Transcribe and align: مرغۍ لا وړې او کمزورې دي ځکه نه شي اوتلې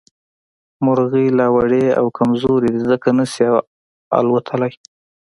مرغۍ 0.85 1.27
لا 1.37 1.47
وړې 1.55 1.85
او 1.99 2.05
کمزورې 2.17 2.69
دي 2.75 2.81
ځکه 2.91 3.09
نه 3.17 3.25
شي 3.31 3.45
اوتلې 4.19 4.71